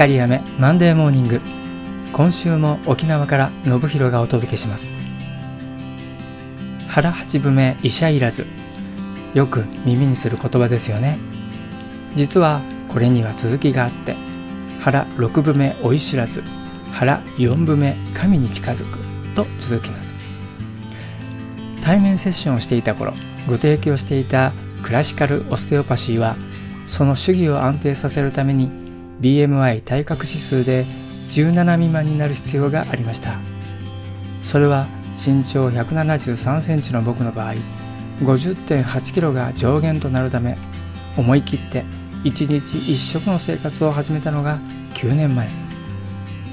[0.00, 1.42] 光雨マンデーモーニング
[2.14, 4.88] 今週も沖縄から信弘がお届けします。
[6.88, 8.46] 腹八分目医者いらず。
[9.34, 11.18] よく耳にする言葉ですよね。
[12.14, 14.16] 実はこれには続きがあって
[14.80, 16.42] 腹六分目追い知らず。
[16.92, 18.98] 腹四分目神に近づく。
[19.34, 20.16] と続きます。
[21.84, 23.12] 対面セッションをしていた頃
[23.46, 26.36] ご提供していたクラシカルオステオパシーは
[26.86, 28.89] その主義を安定させるために
[29.20, 30.86] BMI 体格指数で
[31.28, 33.38] 17未満になる必要がありました。
[34.42, 37.54] それは身長173センチの僕の場合
[38.22, 40.56] 50.8キロが上限となるため
[41.16, 41.84] 思い切って
[42.24, 44.58] 1日1食の生活を始めたのが
[44.94, 45.48] 9年前。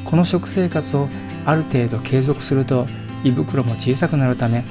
[0.05, 1.09] この食生活を
[1.45, 2.85] ある程度継続すると
[3.23, 4.63] 胃袋も小さくなるため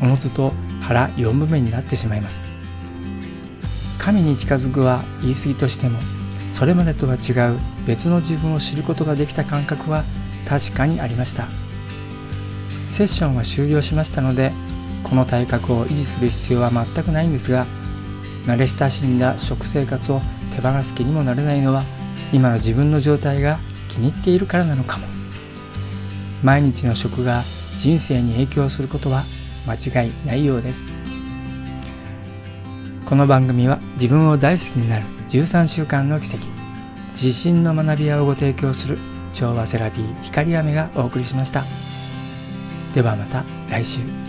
[0.00, 2.40] おのずと腹4分目になってしまいます。
[3.98, 5.98] 神に近づくは言い過ぎとしても
[6.58, 10.02] それまでとは違う別の自分を知ることができた感覚は
[10.44, 11.46] 確かにありました。
[12.84, 14.50] セッションは終了しましたので
[15.04, 17.64] この体格を維持する必要は全くないんですが
[18.44, 21.84] 慣れ親しんだ食生活を手放す気にもなれないのは
[22.32, 25.06] 今の自分の状態が気に入っているからなのかも。
[26.42, 27.44] 毎日の食が
[27.76, 29.24] 人生に影響することは
[29.64, 30.92] 間違いないようです。
[33.06, 36.46] この番組は自分を大好きになる13週間の奇跡。
[37.14, 38.98] 地震の学び屋をご提供する
[39.32, 41.64] 調和セラピー光雨がお送りしました。
[42.94, 44.27] ではまた来週。